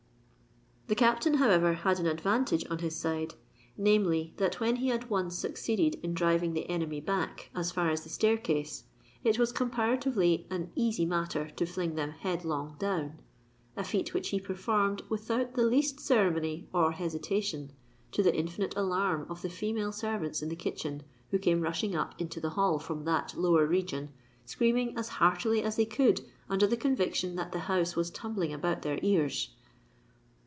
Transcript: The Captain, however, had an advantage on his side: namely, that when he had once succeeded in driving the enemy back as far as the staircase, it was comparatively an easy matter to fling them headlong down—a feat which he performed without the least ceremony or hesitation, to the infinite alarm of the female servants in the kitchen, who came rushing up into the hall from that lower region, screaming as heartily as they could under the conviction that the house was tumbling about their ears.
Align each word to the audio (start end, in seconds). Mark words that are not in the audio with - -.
The 0.87 0.95
Captain, 0.95 1.35
however, 1.35 1.71
had 1.71 2.01
an 2.01 2.05
advantage 2.05 2.65
on 2.69 2.79
his 2.79 2.97
side: 2.97 3.35
namely, 3.77 4.33
that 4.35 4.59
when 4.59 4.75
he 4.75 4.89
had 4.89 5.09
once 5.09 5.37
succeeded 5.37 5.95
in 6.03 6.13
driving 6.13 6.51
the 6.53 6.69
enemy 6.69 6.99
back 6.99 7.49
as 7.55 7.71
far 7.71 7.89
as 7.89 8.01
the 8.03 8.09
staircase, 8.09 8.83
it 9.23 9.39
was 9.39 9.53
comparatively 9.53 10.45
an 10.49 10.69
easy 10.75 11.05
matter 11.05 11.47
to 11.51 11.65
fling 11.65 11.95
them 11.95 12.09
headlong 12.11 12.75
down—a 12.77 13.83
feat 13.85 14.13
which 14.13 14.29
he 14.29 14.39
performed 14.41 15.01
without 15.07 15.53
the 15.53 15.63
least 15.63 16.01
ceremony 16.01 16.67
or 16.73 16.91
hesitation, 16.91 17.71
to 18.11 18.21
the 18.21 18.35
infinite 18.35 18.75
alarm 18.75 19.25
of 19.29 19.41
the 19.43 19.49
female 19.49 19.93
servants 19.93 20.41
in 20.41 20.49
the 20.49 20.57
kitchen, 20.57 21.03
who 21.29 21.39
came 21.39 21.61
rushing 21.61 21.95
up 21.95 22.19
into 22.19 22.41
the 22.41 22.49
hall 22.49 22.79
from 22.79 23.05
that 23.05 23.33
lower 23.37 23.65
region, 23.65 24.09
screaming 24.45 24.97
as 24.97 25.07
heartily 25.07 25.63
as 25.63 25.77
they 25.77 25.85
could 25.85 26.19
under 26.49 26.67
the 26.67 26.75
conviction 26.75 27.35
that 27.37 27.53
the 27.53 27.59
house 27.71 27.95
was 27.95 28.11
tumbling 28.11 28.51
about 28.51 28.81
their 28.81 28.99
ears. 29.01 29.51